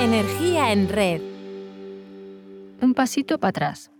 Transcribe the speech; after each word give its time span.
Energía 0.00 0.72
en 0.72 0.88
red. 0.88 1.20
Un 2.80 2.94
pasito 2.94 3.38
para 3.38 3.50
atrás. 3.50 3.90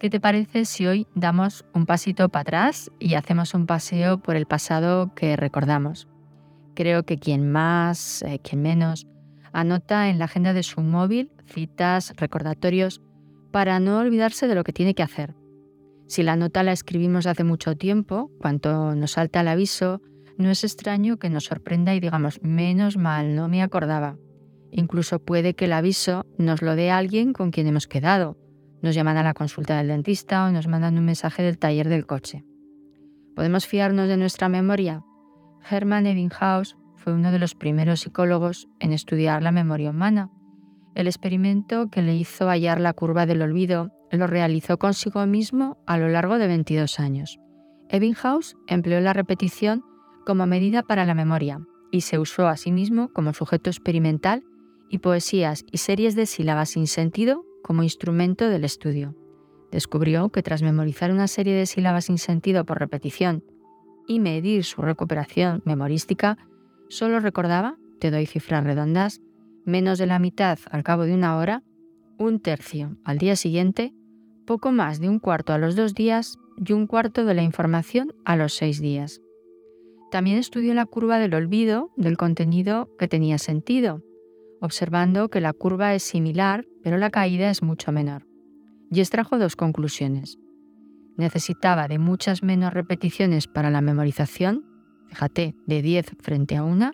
¿Qué 0.00 0.08
te 0.08 0.18
parece 0.18 0.64
si 0.64 0.86
hoy 0.86 1.06
damos 1.14 1.66
un 1.74 1.84
pasito 1.84 2.30
para 2.30 2.40
atrás 2.40 2.90
y 2.98 3.16
hacemos 3.16 3.52
un 3.52 3.66
paseo 3.66 4.16
por 4.16 4.34
el 4.34 4.46
pasado 4.46 5.12
que 5.14 5.36
recordamos? 5.36 6.08
Creo 6.74 7.02
que 7.02 7.18
quien 7.18 7.52
más, 7.52 8.22
eh, 8.22 8.40
quien 8.42 8.62
menos, 8.62 9.06
anota 9.52 10.08
en 10.08 10.18
la 10.18 10.24
agenda 10.24 10.54
de 10.54 10.62
su 10.62 10.80
móvil 10.80 11.30
citas, 11.44 12.14
recordatorios, 12.16 13.02
para 13.50 13.78
no 13.78 13.98
olvidarse 13.98 14.48
de 14.48 14.54
lo 14.54 14.64
que 14.64 14.72
tiene 14.72 14.94
que 14.94 15.02
hacer. 15.02 15.34
Si 16.06 16.22
la 16.22 16.36
nota 16.36 16.62
la 16.62 16.72
escribimos 16.72 17.26
hace 17.26 17.44
mucho 17.44 17.76
tiempo, 17.76 18.30
cuando 18.40 18.94
nos 18.94 19.12
salta 19.12 19.42
el 19.42 19.48
aviso, 19.48 20.00
no 20.38 20.48
es 20.48 20.64
extraño 20.64 21.18
que 21.18 21.28
nos 21.28 21.44
sorprenda 21.44 21.94
y 21.94 22.00
digamos, 22.00 22.40
menos 22.42 22.96
mal, 22.96 23.36
no 23.36 23.48
me 23.48 23.62
acordaba. 23.62 24.16
Incluso 24.70 25.18
puede 25.18 25.54
que 25.54 25.66
el 25.66 25.72
aviso 25.72 26.24
nos 26.38 26.62
lo 26.62 26.76
dé 26.76 26.90
alguien 26.90 27.32
con 27.32 27.50
quien 27.50 27.66
hemos 27.66 27.86
quedado. 27.86 28.36
Nos 28.82 28.94
llaman 28.94 29.16
a 29.16 29.22
la 29.22 29.34
consulta 29.34 29.76
del 29.76 29.88
dentista 29.88 30.46
o 30.46 30.50
nos 30.50 30.68
mandan 30.68 30.98
un 30.98 31.04
mensaje 31.04 31.42
del 31.42 31.58
taller 31.58 31.88
del 31.88 32.06
coche. 32.06 32.44
¿Podemos 33.34 33.66
fiarnos 33.66 34.08
de 34.08 34.16
nuestra 34.16 34.48
memoria? 34.48 35.04
Hermann 35.68 36.06
Ebbinghaus 36.06 36.76
fue 36.94 37.12
uno 37.12 37.30
de 37.30 37.38
los 37.38 37.54
primeros 37.54 38.00
psicólogos 38.00 38.68
en 38.80 38.92
estudiar 38.92 39.42
la 39.42 39.52
memoria 39.52 39.90
humana. 39.90 40.30
El 40.94 41.06
experimento 41.06 41.88
que 41.90 42.02
le 42.02 42.16
hizo 42.16 42.48
hallar 42.48 42.80
la 42.80 42.92
curva 42.92 43.26
del 43.26 43.42
olvido 43.42 43.90
lo 44.10 44.26
realizó 44.26 44.78
consigo 44.78 45.26
mismo 45.26 45.78
a 45.86 45.98
lo 45.98 46.08
largo 46.08 46.38
de 46.38 46.46
22 46.46 47.00
años. 47.00 47.38
Ebbinghaus 47.88 48.56
empleó 48.66 49.00
la 49.00 49.12
repetición 49.12 49.84
como 50.24 50.46
medida 50.46 50.82
para 50.82 51.04
la 51.04 51.14
memoria 51.14 51.60
y 51.90 52.00
se 52.00 52.18
usó 52.18 52.48
a 52.48 52.56
sí 52.56 52.72
mismo 52.72 53.08
como 53.12 53.32
sujeto 53.32 53.70
experimental 53.70 54.42
y 54.88 54.98
poesías 54.98 55.64
y 55.70 55.78
series 55.78 56.14
de 56.14 56.26
sílabas 56.26 56.70
sin 56.70 56.86
sentido 56.86 57.44
como 57.62 57.82
instrumento 57.82 58.48
del 58.48 58.64
estudio. 58.64 59.14
Descubrió 59.70 60.28
que 60.30 60.42
tras 60.42 60.62
memorizar 60.62 61.10
una 61.10 61.28
serie 61.28 61.54
de 61.54 61.66
sílabas 61.66 62.06
sin 62.06 62.18
sentido 62.18 62.64
por 62.64 62.78
repetición 62.78 63.44
y 64.06 64.20
medir 64.20 64.64
su 64.64 64.82
recuperación 64.82 65.62
memorística, 65.64 66.38
solo 66.88 67.18
recordaba, 67.20 67.76
te 67.98 68.10
doy 68.10 68.26
cifras 68.26 68.64
redondas, 68.64 69.20
menos 69.64 69.98
de 69.98 70.06
la 70.06 70.18
mitad 70.18 70.58
al 70.70 70.84
cabo 70.84 71.04
de 71.04 71.14
una 71.14 71.36
hora, 71.36 71.62
un 72.18 72.40
tercio 72.40 72.96
al 73.04 73.18
día 73.18 73.36
siguiente, 73.36 73.92
poco 74.46 74.70
más 74.70 75.00
de 75.00 75.08
un 75.08 75.18
cuarto 75.18 75.52
a 75.52 75.58
los 75.58 75.74
dos 75.74 75.94
días 75.94 76.38
y 76.64 76.72
un 76.72 76.86
cuarto 76.86 77.24
de 77.24 77.34
la 77.34 77.42
información 77.42 78.14
a 78.24 78.36
los 78.36 78.54
seis 78.54 78.80
días. 78.80 79.20
También 80.10 80.38
estudió 80.38 80.72
la 80.72 80.86
curva 80.86 81.18
del 81.18 81.34
olvido 81.34 81.90
del 81.96 82.16
contenido 82.16 82.88
que 82.96 83.08
tenía 83.08 83.38
sentido, 83.38 84.02
observando 84.60 85.28
que 85.28 85.40
la 85.40 85.52
curva 85.52 85.94
es 85.94 86.02
similar, 86.02 86.66
pero 86.82 86.98
la 86.98 87.10
caída 87.10 87.50
es 87.50 87.62
mucho 87.62 87.92
menor. 87.92 88.26
Y 88.90 89.00
extrajo 89.00 89.38
dos 89.38 89.56
conclusiones. 89.56 90.38
Necesitaba 91.16 91.88
de 91.88 91.98
muchas 91.98 92.42
menos 92.42 92.72
repeticiones 92.72 93.46
para 93.46 93.70
la 93.70 93.80
memorización, 93.80 94.64
fíjate, 95.08 95.54
de 95.66 95.82
10 95.82 96.16
frente 96.20 96.56
a 96.56 96.64
una, 96.64 96.92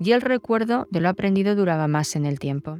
y 0.00 0.12
el 0.12 0.20
recuerdo 0.20 0.86
de 0.90 1.00
lo 1.00 1.08
aprendido 1.08 1.54
duraba 1.54 1.88
más 1.88 2.16
en 2.16 2.26
el 2.26 2.38
tiempo. 2.38 2.78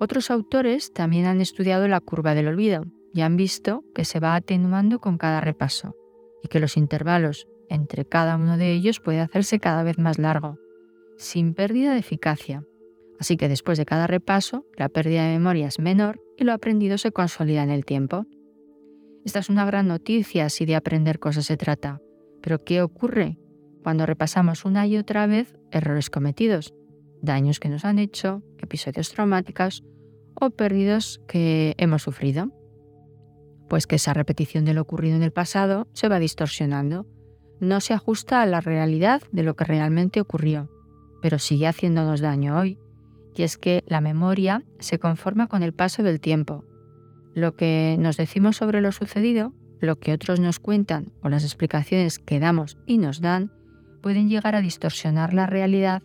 Otros 0.00 0.30
autores 0.30 0.92
también 0.92 1.26
han 1.26 1.40
estudiado 1.40 1.88
la 1.88 2.00
curva 2.00 2.34
del 2.34 2.48
olvido 2.48 2.84
y 3.12 3.20
han 3.20 3.36
visto 3.36 3.84
que 3.94 4.04
se 4.04 4.20
va 4.20 4.34
atenuando 4.34 4.98
con 4.98 5.18
cada 5.18 5.40
repaso 5.40 5.94
y 6.42 6.48
que 6.48 6.60
los 6.60 6.76
intervalos 6.76 7.46
entre 7.68 8.04
cada 8.04 8.36
uno 8.36 8.56
de 8.56 8.72
ellos 8.72 9.00
puede 9.00 9.20
hacerse 9.20 9.60
cada 9.60 9.82
vez 9.82 9.98
más 9.98 10.18
largo, 10.18 10.58
sin 11.16 11.54
pérdida 11.54 11.92
de 11.92 12.00
eficacia. 12.00 12.64
Así 13.18 13.36
que 13.36 13.48
después 13.48 13.78
de 13.78 13.84
cada 13.84 14.06
repaso, 14.06 14.66
la 14.76 14.88
pérdida 14.88 15.24
de 15.24 15.32
memoria 15.38 15.68
es 15.68 15.78
menor 15.78 16.20
y 16.36 16.44
lo 16.44 16.52
aprendido 16.52 16.98
se 16.98 17.12
consolida 17.12 17.62
en 17.62 17.70
el 17.70 17.84
tiempo. 17.84 18.26
Esta 19.24 19.38
es 19.38 19.48
una 19.48 19.64
gran 19.64 19.88
noticia 19.88 20.48
si 20.50 20.66
de 20.66 20.76
aprender 20.76 21.18
cosas 21.18 21.46
se 21.46 21.56
trata. 21.56 22.00
Pero 22.42 22.62
¿qué 22.64 22.82
ocurre 22.82 23.38
cuando 23.82 24.06
repasamos 24.06 24.64
una 24.64 24.86
y 24.86 24.96
otra 24.96 25.26
vez 25.26 25.54
errores 25.70 26.10
cometidos, 26.10 26.74
daños 27.22 27.60
que 27.60 27.68
nos 27.68 27.84
han 27.84 27.98
hecho, 27.98 28.42
episodios 28.58 29.10
traumáticos 29.10 29.84
o 30.34 30.50
pérdidas 30.50 31.20
que 31.26 31.74
hemos 31.78 32.02
sufrido? 32.02 32.50
Pues 33.68 33.86
que 33.86 33.96
esa 33.96 34.12
repetición 34.12 34.64
de 34.64 34.74
lo 34.74 34.82
ocurrido 34.82 35.16
en 35.16 35.22
el 35.22 35.32
pasado 35.32 35.88
se 35.94 36.08
va 36.08 36.18
distorsionando 36.18 37.06
no 37.60 37.80
se 37.80 37.94
ajusta 37.94 38.42
a 38.42 38.46
la 38.46 38.60
realidad 38.60 39.22
de 39.32 39.42
lo 39.42 39.56
que 39.56 39.64
realmente 39.64 40.20
ocurrió, 40.20 40.70
pero 41.22 41.38
sigue 41.38 41.66
haciéndonos 41.66 42.20
daño 42.20 42.58
hoy. 42.58 42.78
Y 43.36 43.42
es 43.42 43.56
que 43.58 43.84
la 43.86 44.00
memoria 44.00 44.64
se 44.78 44.98
conforma 44.98 45.48
con 45.48 45.62
el 45.62 45.72
paso 45.72 46.02
del 46.02 46.20
tiempo. 46.20 46.64
Lo 47.34 47.56
que 47.56 47.96
nos 47.98 48.16
decimos 48.16 48.56
sobre 48.56 48.80
lo 48.80 48.92
sucedido, 48.92 49.52
lo 49.80 49.98
que 49.98 50.12
otros 50.12 50.40
nos 50.40 50.60
cuentan 50.60 51.12
o 51.22 51.28
las 51.28 51.44
explicaciones 51.44 52.18
que 52.18 52.38
damos 52.38 52.78
y 52.86 52.98
nos 52.98 53.20
dan, 53.20 53.50
pueden 54.02 54.28
llegar 54.28 54.54
a 54.54 54.60
distorsionar 54.60 55.34
la 55.34 55.46
realidad 55.46 56.02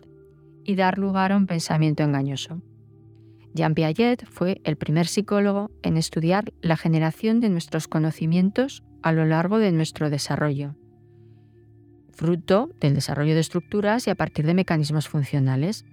y 0.64 0.74
dar 0.74 0.98
lugar 0.98 1.32
a 1.32 1.36
un 1.36 1.46
pensamiento 1.46 2.02
engañoso. 2.02 2.60
Jean 3.54 3.74
Piaget 3.74 4.26
fue 4.26 4.60
el 4.64 4.76
primer 4.76 5.06
psicólogo 5.06 5.70
en 5.82 5.96
estudiar 5.96 6.52
la 6.60 6.76
generación 6.76 7.40
de 7.40 7.48
nuestros 7.48 7.88
conocimientos 7.88 8.82
a 9.02 9.12
lo 9.12 9.24
largo 9.24 9.58
de 9.58 9.72
nuestro 9.72 10.10
desarrollo 10.10 10.74
fruto 12.20 12.68
del 12.80 12.94
desarrollo 12.94 13.32
de 13.32 13.40
estructuras 13.40 14.06
y 14.06 14.10
a 14.10 14.14
partir 14.14 14.44
de 14.44 14.52
mecanismos 14.52 15.08
funcionales. 15.08 15.86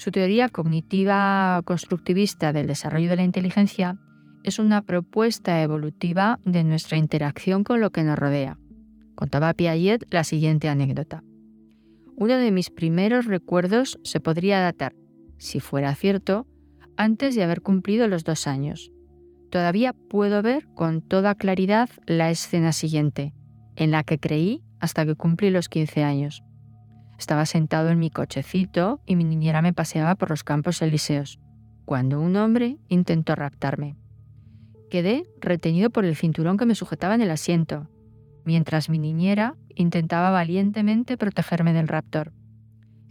Su 0.00 0.12
teoría 0.12 0.48
cognitiva 0.48 1.60
constructivista 1.66 2.54
del 2.54 2.66
desarrollo 2.66 3.10
de 3.10 3.16
la 3.16 3.22
inteligencia 3.22 3.98
es 4.44 4.58
una 4.58 4.80
propuesta 4.80 5.60
evolutiva 5.60 6.40
de 6.46 6.64
nuestra 6.64 6.96
interacción 6.96 7.64
con 7.64 7.82
lo 7.82 7.90
que 7.90 8.02
nos 8.02 8.18
rodea. 8.18 8.58
Contaba 9.14 9.52
Piaget 9.52 10.06
la 10.10 10.24
siguiente 10.24 10.70
anécdota. 10.70 11.22
Uno 12.16 12.38
de 12.38 12.50
mis 12.50 12.70
primeros 12.70 13.26
recuerdos 13.26 13.98
se 14.02 14.20
podría 14.20 14.60
datar, 14.60 14.94
si 15.36 15.60
fuera 15.60 15.94
cierto, 15.94 16.46
antes 16.96 17.34
de 17.34 17.42
haber 17.42 17.60
cumplido 17.60 18.08
los 18.08 18.24
dos 18.24 18.46
años. 18.46 18.90
Todavía 19.50 19.92
puedo 19.92 20.40
ver 20.40 20.66
con 20.72 21.02
toda 21.02 21.34
claridad 21.34 21.90
la 22.06 22.30
escena 22.30 22.72
siguiente, 22.72 23.34
en 23.76 23.90
la 23.90 24.02
que 24.02 24.18
creí 24.18 24.62
hasta 24.78 25.04
que 25.04 25.14
cumplí 25.14 25.50
los 25.50 25.68
15 25.68 26.04
años. 26.04 26.42
Estaba 27.20 27.44
sentado 27.44 27.90
en 27.90 27.98
mi 27.98 28.08
cochecito 28.08 29.02
y 29.04 29.14
mi 29.14 29.24
niñera 29.24 29.60
me 29.60 29.74
paseaba 29.74 30.14
por 30.14 30.30
los 30.30 30.42
campos 30.42 30.80
elíseos, 30.80 31.38
cuando 31.84 32.18
un 32.18 32.34
hombre 32.36 32.78
intentó 32.88 33.34
raptarme. 33.34 33.94
Quedé 34.88 35.26
retenido 35.38 35.90
por 35.90 36.06
el 36.06 36.16
cinturón 36.16 36.56
que 36.56 36.64
me 36.64 36.74
sujetaba 36.74 37.14
en 37.14 37.20
el 37.20 37.30
asiento, 37.30 37.90
mientras 38.46 38.88
mi 38.88 38.98
niñera 38.98 39.54
intentaba 39.74 40.30
valientemente 40.30 41.18
protegerme 41.18 41.74
del 41.74 41.88
raptor. 41.88 42.32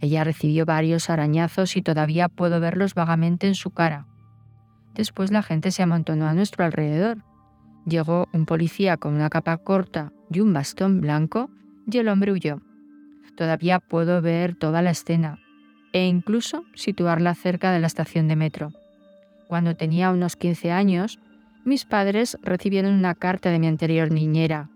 Ella 0.00 0.24
recibió 0.24 0.66
varios 0.66 1.08
arañazos 1.08 1.76
y 1.76 1.82
todavía 1.82 2.28
puedo 2.28 2.58
verlos 2.58 2.94
vagamente 2.94 3.46
en 3.46 3.54
su 3.54 3.70
cara. 3.70 4.08
Después 4.92 5.30
la 5.30 5.44
gente 5.44 5.70
se 5.70 5.84
amontonó 5.84 6.26
a 6.26 6.34
nuestro 6.34 6.64
alrededor. 6.64 7.22
Llegó 7.86 8.26
un 8.32 8.44
policía 8.44 8.96
con 8.96 9.14
una 9.14 9.30
capa 9.30 9.56
corta 9.58 10.12
y 10.32 10.40
un 10.40 10.52
bastón 10.52 11.00
blanco 11.00 11.48
y 11.86 11.98
el 11.98 12.08
hombre 12.08 12.32
huyó. 12.32 12.60
Todavía 13.40 13.80
puedo 13.80 14.20
ver 14.20 14.54
toda 14.54 14.82
la 14.82 14.90
escena 14.90 15.38
e 15.94 16.06
incluso 16.06 16.66
situarla 16.74 17.34
cerca 17.34 17.72
de 17.72 17.80
la 17.80 17.86
estación 17.86 18.28
de 18.28 18.36
metro. 18.36 18.74
Cuando 19.48 19.74
tenía 19.76 20.10
unos 20.10 20.36
15 20.36 20.70
años, 20.72 21.18
mis 21.64 21.86
padres 21.86 22.36
recibieron 22.42 22.92
una 22.92 23.14
carta 23.14 23.48
de 23.48 23.58
mi 23.58 23.66
anterior 23.66 24.12
niñera 24.12 24.68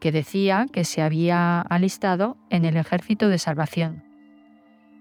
que 0.00 0.12
decía 0.12 0.66
que 0.72 0.84
se 0.84 1.02
había 1.02 1.60
alistado 1.62 2.36
en 2.48 2.64
el 2.64 2.76
ejército 2.76 3.28
de 3.28 3.38
salvación. 3.38 4.04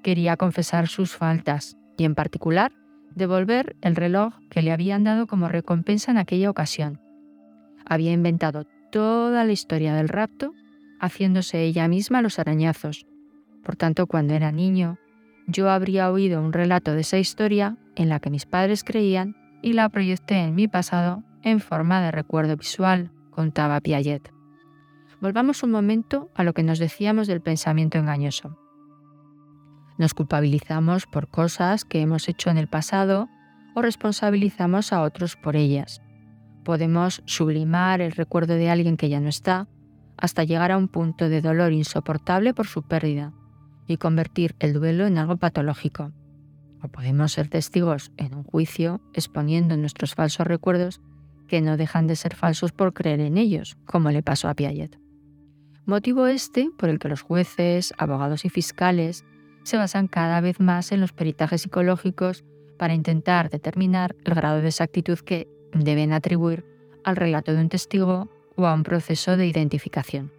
Quería 0.01 0.35
confesar 0.35 0.88
sus 0.88 1.15
faltas 1.15 1.77
y 2.00 2.06
en 2.06 2.15
particular 2.15 2.71
devolver 3.13 3.75
el 3.81 3.95
reloj 3.95 4.33
que 4.50 4.63
le 4.63 4.71
habían 4.71 5.03
dado 5.03 5.27
como 5.27 5.47
recompensa 5.47 6.09
en 6.09 6.18
aquella 6.18 6.50
ocasión. 6.50 7.00
Había 7.85 8.13
inventado 8.13 8.65
toda 8.91 9.44
la 9.44 9.51
historia 9.51 9.94
del 9.94 10.09
rapto 10.09 10.56
haciéndose 11.00 11.63
ella 11.63 11.88
misma 11.88 12.21
los 12.21 12.39
arañazos. 12.39 13.06
Por 13.63 13.75
tanto, 13.75 14.07
cuando 14.07 14.33
era 14.33 14.51
niño, 14.51 14.97
yo 15.47 15.69
habría 15.69 16.12
oído 16.12 16.42
un 16.42 16.53
relato 16.53 16.94
de 16.94 17.01
esa 17.01 17.18
historia 17.18 17.77
en 17.95 18.09
la 18.09 18.19
que 18.19 18.30
mis 18.30 18.45
padres 18.45 18.83
creían 18.83 19.36
y 19.62 19.74
la 19.74 19.89
proyecté 19.89 20.36
en 20.39 20.56
mi 20.56 20.68
pasado 20.68 21.24
en 21.44 21.59
forma 21.59 22.01
de 22.01 22.12
recuerdo 22.12 22.57
visual, 22.57 23.12
contaba 23.30 23.80
Piaget. 23.81 24.31
Volvamos 25.21 25.63
un 25.63 25.71
momento 25.71 26.30
a 26.36 26.44
lo 26.44 26.53
que 26.53 26.63
nos 26.63 26.80
decíamos 26.80 27.27
del 27.27 27.42
pensamiento 27.42 27.97
engañoso. 27.97 28.59
Nos 29.97 30.13
culpabilizamos 30.13 31.06
por 31.06 31.30
cosas 31.30 31.86
que 31.86 32.01
hemos 32.01 32.27
hecho 32.27 32.50
en 32.50 32.57
el 32.57 32.68
pasado 32.68 33.30
o 33.75 33.81
responsabilizamos 33.81 34.92
a 34.92 35.01
otros 35.01 35.36
por 35.36 35.56
ellas. 35.56 36.01
Podemos 36.63 37.21
sublimar 37.25 38.01
el 38.01 38.12
recuerdo 38.12 38.56
de 38.56 38.69
alguien 38.69 38.97
que 38.97 39.09
ya 39.09 39.19
no 39.19 39.30
está 39.30 39.68
hasta 40.17 40.44
llegar 40.44 40.71
a 40.71 40.77
un 40.77 40.88
punto 40.88 41.29
de 41.29 41.41
dolor 41.41 41.73
insoportable 41.73 42.53
por 42.53 42.67
su 42.67 42.83
pérdida 42.83 43.33
y 43.88 43.97
convertir 43.97 44.56
el 44.59 44.73
duelo 44.73 45.06
en 45.06 45.17
algo 45.17 45.38
patológico. 45.38 46.12
o 46.81 46.88
podemos 46.88 47.31
ser 47.31 47.47
testigos 47.47 48.12
en 48.17 48.35
un 48.35 48.44
juicio 48.44 49.01
exponiendo 49.13 49.75
nuestros 49.75 50.13
falsos 50.13 50.45
recuerdos 50.45 51.01
que 51.47 51.62
no 51.62 51.77
dejan 51.77 52.06
de 52.06 52.15
ser 52.15 52.35
falsos 52.35 52.71
por 52.71 52.94
creer 52.94 53.21
en 53.21 53.38
ellos, 53.38 53.77
como 53.85 54.12
le 54.12 54.21
pasó 54.21 54.50
a 54.50 54.53
Piaget. 54.53 55.00
Motivo 55.85 56.27
este 56.27 56.69
por 56.77 56.89
el 56.89 57.00
que 57.00 57.09
los 57.09 57.21
jueces, 57.21 57.94
abogados 57.97 58.45
y 58.45 58.50
fiscales 58.50 59.25
se 59.63 59.77
basan 59.77 60.07
cada 60.07 60.41
vez 60.41 60.59
más 60.59 60.91
en 60.91 61.01
los 61.01 61.11
peritajes 61.11 61.61
psicológicos 61.61 62.44
para 62.77 62.94
intentar 62.94 63.50
determinar 63.50 64.15
el 64.23 64.35
grado 64.35 64.61
de 64.61 64.68
exactitud 64.68 65.18
que 65.19 65.47
deben 65.73 66.13
atribuir 66.13 66.65
al 67.03 67.15
relato 67.15 67.53
de 67.53 67.61
un 67.61 67.69
testigo 67.69 68.29
o 68.56 68.66
a 68.66 68.74
un 68.74 68.84
proceso 68.84 69.38
de 69.38 69.48
identificación. 69.48 70.31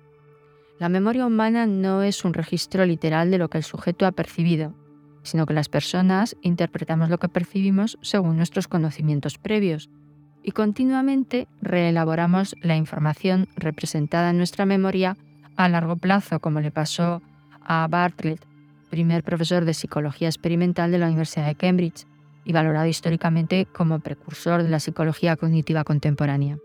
La 0.79 0.89
memoria 0.89 1.27
humana 1.27 1.67
no 1.67 2.03
es 2.03 2.25
un 2.25 2.35
registro 2.35 2.85
literal 2.85 3.31
de 3.31 3.39
lo 3.39 3.49
que 3.49 3.59
el 3.59 3.65
sujeto 3.65 4.07
ha 4.07 4.13
percibido, 4.13 4.75
sino 5.23 5.47
que 5.47 5.55
las 5.55 5.69
personas 5.69 6.37
interpretamos 6.43 7.11
lo 7.11 7.19
que 7.19 7.29
percibimos 7.29 7.99
según 8.03 8.37
nuestros 8.37 8.69
conocimientos 8.69 9.39
previos 9.39 9.89
y 10.43 10.53
continuamente 10.53 11.49
reelaboramos 11.61 12.55
la 12.61 12.77
información 12.77 13.49
representada 13.57 14.31
en 14.31 14.39
nuestra 14.39 14.65
memoria 14.65 15.17
a 15.57 15.69
largo 15.69 15.97
plazo, 15.97 16.39
como 16.41 16.61
le 16.61 16.71
pasó 16.71 17.23
a 17.63 17.87
Bartlett, 17.89 18.47
primer 18.91 19.25
profesor 19.25 19.65
de 19.65 19.75
psicología 19.75 20.29
experimental 20.29 20.93
de 20.93 20.99
la 20.99 21.09
Universidad 21.09 21.47
de 21.47 21.57
Cambridge 21.57 22.07
y 22.45 22.53
valorado 22.53 22.87
históricamente 22.87 23.67
como 23.67 23.99
precursor 23.99 24.63
de 24.63 24.69
la 24.69 24.79
psicología 24.79 25.37
cognitiva 25.37 25.83
contemporánea. 25.83 26.59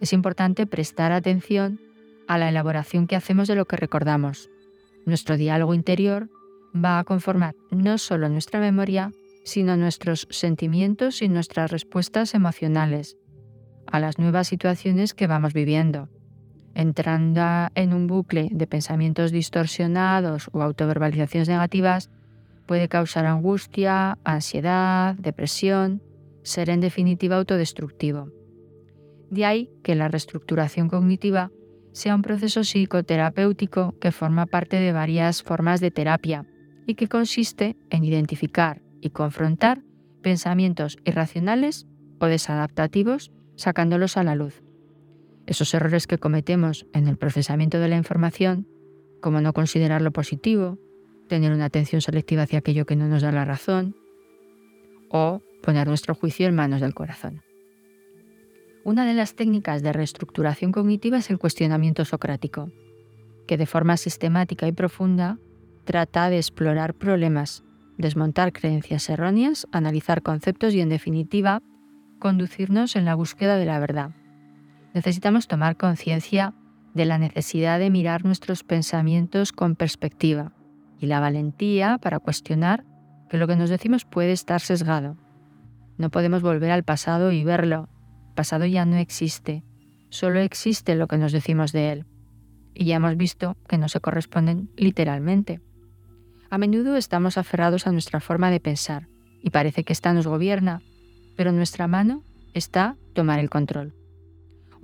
Es 0.00 0.12
importante 0.12 0.66
prestar 0.66 1.12
atención 1.12 1.80
a 2.28 2.38
la 2.38 2.48
elaboración 2.48 3.06
que 3.06 3.16
hacemos 3.16 3.48
de 3.48 3.56
lo 3.56 3.64
que 3.64 3.76
recordamos. 3.76 4.50
Nuestro 5.06 5.36
diálogo 5.36 5.74
interior 5.74 6.28
va 6.74 6.98
a 6.98 7.04
conformar 7.04 7.54
no 7.70 7.98
solo 7.98 8.28
nuestra 8.28 8.60
memoria, 8.60 9.12
sino 9.44 9.76
nuestros 9.76 10.28
sentimientos 10.30 11.22
y 11.22 11.28
nuestras 11.28 11.70
respuestas 11.70 12.34
emocionales 12.34 13.16
a 13.86 13.98
las 14.00 14.18
nuevas 14.18 14.46
situaciones 14.46 15.14
que 15.14 15.26
vamos 15.26 15.54
viviendo. 15.54 16.08
Entrando 16.74 17.70
en 17.74 17.94
un 17.94 18.06
bucle 18.06 18.48
de 18.52 18.66
pensamientos 18.66 19.32
distorsionados 19.32 20.48
o 20.52 20.62
autoverbalizaciones 20.62 21.48
negativas 21.48 22.10
puede 22.66 22.88
causar 22.88 23.26
angustia, 23.26 24.18
ansiedad, 24.24 25.14
depresión, 25.14 26.02
ser 26.42 26.68
en 26.70 26.80
definitiva 26.80 27.36
autodestructivo. 27.36 28.37
De 29.30 29.44
ahí 29.44 29.70
que 29.82 29.94
la 29.94 30.08
reestructuración 30.08 30.88
cognitiva 30.88 31.50
sea 31.92 32.14
un 32.14 32.22
proceso 32.22 32.62
psicoterapéutico 32.62 33.98
que 34.00 34.12
forma 34.12 34.46
parte 34.46 34.76
de 34.76 34.92
varias 34.92 35.42
formas 35.42 35.80
de 35.80 35.90
terapia 35.90 36.46
y 36.86 36.94
que 36.94 37.08
consiste 37.08 37.76
en 37.90 38.04
identificar 38.04 38.82
y 39.00 39.10
confrontar 39.10 39.82
pensamientos 40.22 40.96
irracionales 41.04 41.86
o 42.20 42.26
desadaptativos 42.26 43.32
sacándolos 43.56 44.16
a 44.16 44.24
la 44.24 44.34
luz. 44.34 44.62
Esos 45.46 45.72
errores 45.74 46.06
que 46.06 46.18
cometemos 46.18 46.86
en 46.92 47.08
el 47.08 47.16
procesamiento 47.16 47.78
de 47.78 47.88
la 47.88 47.96
información, 47.96 48.66
como 49.20 49.40
no 49.40 49.52
considerar 49.52 50.02
lo 50.02 50.12
positivo, 50.12 50.78
tener 51.28 51.52
una 51.52 51.66
atención 51.66 52.00
selectiva 52.00 52.42
hacia 52.42 52.60
aquello 52.60 52.86
que 52.86 52.96
no 52.96 53.08
nos 53.08 53.22
da 53.22 53.32
la 53.32 53.44
razón, 53.44 53.94
o 55.10 55.40
poner 55.62 55.88
nuestro 55.88 56.14
juicio 56.14 56.46
en 56.46 56.54
manos 56.54 56.80
del 56.80 56.94
corazón. 56.94 57.42
Una 58.84 59.04
de 59.04 59.14
las 59.14 59.34
técnicas 59.34 59.82
de 59.82 59.92
reestructuración 59.92 60.72
cognitiva 60.72 61.18
es 61.18 61.30
el 61.30 61.38
cuestionamiento 61.38 62.04
socrático, 62.04 62.70
que 63.46 63.56
de 63.56 63.66
forma 63.66 63.96
sistemática 63.96 64.66
y 64.66 64.72
profunda 64.72 65.38
trata 65.84 66.30
de 66.30 66.36
explorar 66.36 66.94
problemas, 66.94 67.64
desmontar 67.96 68.52
creencias 68.52 69.08
erróneas, 69.10 69.66
analizar 69.72 70.22
conceptos 70.22 70.74
y, 70.74 70.80
en 70.80 70.88
definitiva, 70.88 71.62
conducirnos 72.18 72.96
en 72.96 73.04
la 73.04 73.14
búsqueda 73.14 73.56
de 73.56 73.66
la 73.66 73.78
verdad. 73.78 74.10
Necesitamos 74.94 75.48
tomar 75.48 75.76
conciencia 75.76 76.54
de 76.94 77.04
la 77.04 77.18
necesidad 77.18 77.78
de 77.78 77.90
mirar 77.90 78.24
nuestros 78.24 78.64
pensamientos 78.64 79.52
con 79.52 79.76
perspectiva 79.76 80.52
y 80.98 81.06
la 81.06 81.20
valentía 81.20 81.98
para 81.98 82.18
cuestionar 82.18 82.84
que 83.28 83.38
lo 83.38 83.46
que 83.46 83.56
nos 83.56 83.70
decimos 83.70 84.04
puede 84.04 84.32
estar 84.32 84.60
sesgado. 84.60 85.16
No 85.96 86.10
podemos 86.10 86.42
volver 86.42 86.70
al 86.70 86.84
pasado 86.84 87.32
y 87.32 87.44
verlo. 87.44 87.88
Pasado 88.38 88.66
ya 88.66 88.84
no 88.84 88.94
existe, 88.98 89.64
solo 90.10 90.38
existe 90.38 90.94
lo 90.94 91.08
que 91.08 91.18
nos 91.18 91.32
decimos 91.32 91.72
de 91.72 91.90
él. 91.90 92.06
Y 92.72 92.84
ya 92.84 92.94
hemos 92.94 93.16
visto 93.16 93.56
que 93.66 93.78
no 93.78 93.88
se 93.88 93.98
corresponden 93.98 94.70
literalmente. 94.76 95.60
A 96.48 96.56
menudo 96.56 96.94
estamos 96.96 97.36
aferrados 97.36 97.88
a 97.88 97.90
nuestra 97.90 98.20
forma 98.20 98.52
de 98.52 98.60
pensar 98.60 99.08
y 99.42 99.50
parece 99.50 99.82
que 99.82 99.92
esta 99.92 100.12
nos 100.12 100.28
gobierna, 100.28 100.82
pero 101.36 101.50
nuestra 101.50 101.88
mano 101.88 102.22
está 102.54 102.96
tomar 103.12 103.40
el 103.40 103.50
control. 103.50 103.92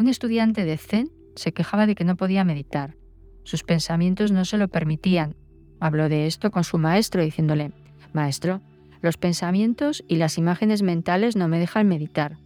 Un 0.01 0.09
estudiante 0.09 0.65
de 0.65 0.77
Zen 0.77 1.13
se 1.37 1.53
quejaba 1.53 1.87
de 1.87 1.95
que 1.95 2.03
no 2.03 2.17
podía 2.17 2.43
meditar. 2.43 2.97
Sus 3.45 3.63
pensamientos 3.63 4.33
no 4.33 4.45
se 4.45 4.59
lo 4.59 4.67
permitían. 4.67 5.37
Habló 5.79 6.09
de 6.09 6.27
esto 6.27 6.51
con 6.51 6.65
su 6.65 6.79
maestro 6.79 7.23
diciéndole, 7.23 7.71
Maestro, 8.13 8.63
los 9.01 9.17
pensamientos 9.17 10.03
y 10.09 10.17
las 10.17 10.39
imágenes 10.39 10.83
mentales 10.83 11.37
no 11.37 11.47
me 11.47 11.61
dejan 11.61 11.87
meditar. 11.87 12.39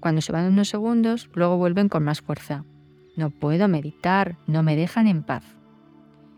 Cuando 0.00 0.22
se 0.22 0.32
van 0.32 0.46
unos 0.46 0.68
segundos, 0.68 1.28
luego 1.34 1.58
vuelven 1.58 1.88
con 1.88 2.02
más 2.02 2.20
fuerza. 2.20 2.64
No 3.16 3.30
puedo 3.30 3.68
meditar, 3.68 4.36
no 4.46 4.62
me 4.62 4.76
dejan 4.76 5.06
en 5.06 5.22
paz. 5.22 5.44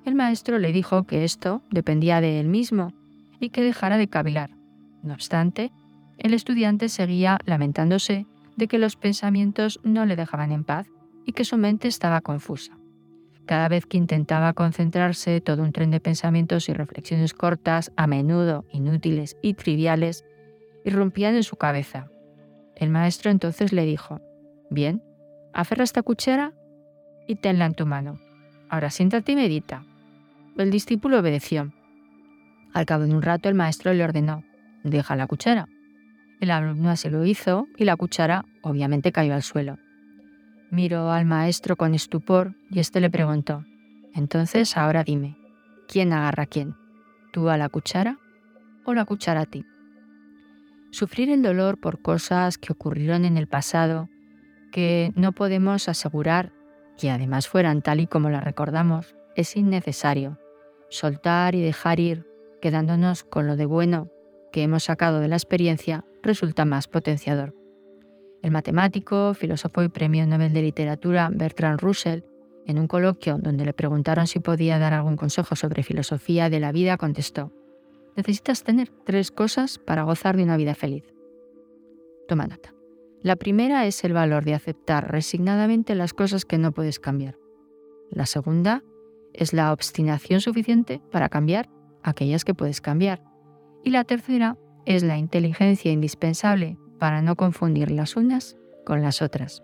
El 0.04 0.16
maestro 0.16 0.58
le 0.58 0.72
dijo 0.72 1.04
que 1.04 1.24
esto 1.24 1.62
dependía 1.70 2.20
de 2.20 2.40
él 2.40 2.48
mismo 2.48 2.92
y 3.38 3.50
que 3.50 3.62
dejara 3.62 3.98
de 3.98 4.08
cavilar. 4.08 4.50
No 5.02 5.14
obstante, 5.14 5.72
el 6.18 6.34
estudiante 6.34 6.88
seguía 6.88 7.38
lamentándose 7.44 8.26
de 8.56 8.68
que 8.68 8.78
los 8.78 8.96
pensamientos 8.96 9.80
no 9.84 10.04
le 10.06 10.16
dejaban 10.16 10.52
en 10.52 10.64
paz 10.64 10.88
y 11.24 11.32
que 11.32 11.44
su 11.44 11.56
mente 11.56 11.88
estaba 11.88 12.20
confusa. 12.20 12.76
Cada 13.46 13.68
vez 13.68 13.86
que 13.86 13.96
intentaba 13.96 14.52
concentrarse, 14.52 15.40
todo 15.40 15.62
un 15.62 15.72
tren 15.72 15.90
de 15.90 16.00
pensamientos 16.00 16.68
y 16.68 16.72
reflexiones 16.72 17.34
cortas, 17.34 17.92
a 17.96 18.06
menudo 18.06 18.64
inútiles 18.72 19.36
y 19.42 19.54
triviales, 19.54 20.24
irrumpían 20.84 21.34
en 21.34 21.42
su 21.42 21.56
cabeza. 21.56 22.11
El 22.76 22.90
maestro 22.90 23.30
entonces 23.30 23.72
le 23.72 23.84
dijo, 23.84 24.20
Bien, 24.70 25.02
aferra 25.52 25.84
esta 25.84 26.02
cuchara 26.02 26.52
y 27.26 27.36
tenla 27.36 27.66
en 27.66 27.74
tu 27.74 27.86
mano. 27.86 28.18
Ahora 28.68 28.90
siéntate 28.90 29.32
y 29.32 29.36
medita. 29.36 29.84
El 30.56 30.70
discípulo 30.70 31.18
obedeció. 31.18 31.72
Al 32.72 32.86
cabo 32.86 33.04
de 33.04 33.14
un 33.14 33.22
rato 33.22 33.48
el 33.48 33.54
maestro 33.54 33.92
le 33.92 34.02
ordenó, 34.02 34.44
deja 34.82 35.14
la 35.16 35.26
cuchara. 35.26 35.68
El 36.40 36.50
alumno 36.50 36.90
así 36.90 37.10
lo 37.10 37.24
hizo 37.24 37.66
y 37.76 37.84
la 37.84 37.96
cuchara 37.96 38.44
obviamente 38.62 39.12
cayó 39.12 39.34
al 39.34 39.42
suelo. 39.42 39.78
Miró 40.70 41.10
al 41.10 41.26
maestro 41.26 41.76
con 41.76 41.94
estupor 41.94 42.54
y 42.70 42.80
éste 42.80 43.00
le 43.00 43.10
preguntó, 43.10 43.64
entonces 44.14 44.76
ahora 44.76 45.04
dime, 45.04 45.36
¿quién 45.86 46.12
agarra 46.12 46.44
a 46.44 46.46
quién? 46.46 46.74
¿Tú 47.30 47.50
a 47.50 47.58
la 47.58 47.68
cuchara 47.68 48.18
o 48.84 48.94
la 48.94 49.04
cuchara 49.04 49.42
a 49.42 49.46
ti? 49.46 49.64
Sufrir 50.92 51.30
el 51.30 51.42
dolor 51.42 51.80
por 51.80 52.02
cosas 52.02 52.58
que 52.58 52.72
ocurrieron 52.72 53.24
en 53.24 53.38
el 53.38 53.48
pasado, 53.48 54.10
que 54.70 55.10
no 55.16 55.32
podemos 55.32 55.88
asegurar 55.88 56.52
que 56.98 57.10
además 57.10 57.48
fueran 57.48 57.80
tal 57.80 58.00
y 58.00 58.06
como 58.06 58.28
las 58.28 58.44
recordamos, 58.44 59.16
es 59.34 59.56
innecesario 59.56 60.38
soltar 60.90 61.54
y 61.54 61.62
dejar 61.62 61.98
ir, 61.98 62.26
quedándonos 62.60 63.24
con 63.24 63.46
lo 63.46 63.56
de 63.56 63.64
bueno 63.64 64.10
que 64.52 64.62
hemos 64.62 64.84
sacado 64.84 65.20
de 65.20 65.28
la 65.28 65.36
experiencia, 65.36 66.04
resulta 66.22 66.66
más 66.66 66.88
potenciador. 66.88 67.54
El 68.42 68.50
matemático, 68.50 69.32
filósofo 69.32 69.82
y 69.82 69.88
premio 69.88 70.26
Nobel 70.26 70.52
de 70.52 70.60
Literatura 70.60 71.30
Bertrand 71.32 71.80
Russell, 71.80 72.20
en 72.66 72.78
un 72.78 72.86
coloquio 72.86 73.38
donde 73.38 73.64
le 73.64 73.72
preguntaron 73.72 74.26
si 74.26 74.40
podía 74.40 74.78
dar 74.78 74.92
algún 74.92 75.16
consejo 75.16 75.56
sobre 75.56 75.82
filosofía 75.82 76.50
de 76.50 76.60
la 76.60 76.70
vida, 76.70 76.98
contestó, 76.98 77.50
necesitas 78.16 78.64
tener 78.64 78.90
tres 79.04 79.30
cosas 79.30 79.78
para 79.78 80.02
gozar 80.02 80.36
de 80.36 80.44
una 80.44 80.56
vida 80.56 80.74
feliz. 80.74 81.04
Toma 82.28 82.46
nota. 82.46 82.74
La 83.22 83.36
primera 83.36 83.86
es 83.86 84.02
el 84.04 84.12
valor 84.12 84.44
de 84.44 84.54
aceptar 84.54 85.10
resignadamente 85.10 85.94
las 85.94 86.12
cosas 86.12 86.44
que 86.44 86.58
no 86.58 86.72
puedes 86.72 86.98
cambiar. 86.98 87.38
La 88.10 88.26
segunda 88.26 88.82
es 89.32 89.52
la 89.52 89.72
obstinación 89.72 90.40
suficiente 90.40 91.00
para 91.10 91.28
cambiar 91.28 91.70
aquellas 92.02 92.44
que 92.44 92.54
puedes 92.54 92.80
cambiar. 92.80 93.22
Y 93.84 93.90
la 93.90 94.04
tercera 94.04 94.58
es 94.84 95.02
la 95.02 95.18
inteligencia 95.18 95.92
indispensable 95.92 96.78
para 96.98 97.22
no 97.22 97.36
confundir 97.36 97.90
las 97.90 98.16
unas 98.16 98.56
con 98.84 99.02
las 99.02 99.22
otras. 99.22 99.62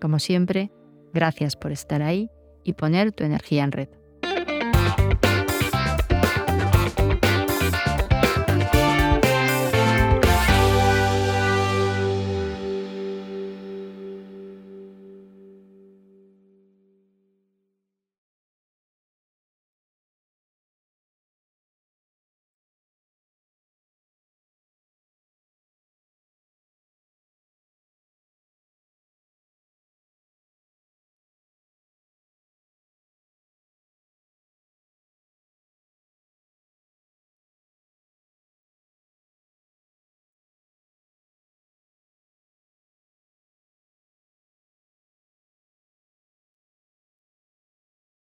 Como 0.00 0.18
siempre, 0.18 0.70
gracias 1.12 1.56
por 1.56 1.72
estar 1.72 2.02
ahí 2.02 2.30
y 2.62 2.74
poner 2.74 3.12
tu 3.12 3.24
energía 3.24 3.64
en 3.64 3.72
red. 3.72 3.88